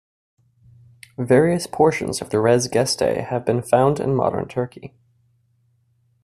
[1.19, 4.95] Various portions of the "Res Gestae" have been found in modern Turkey.